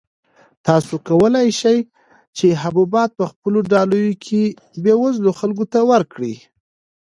تاسو 0.67 0.93
کولای 1.07 1.47
شئ 1.59 1.77
چې 2.37 2.47
حبوبات 2.61 3.09
په 3.19 3.25
خپلو 3.31 3.59
ډالیو 3.71 4.19
کې 4.25 4.41
بېوزلو 4.83 5.31
خلکو 5.39 5.63
ته 5.73 5.79
ورکړئ. 5.91 6.35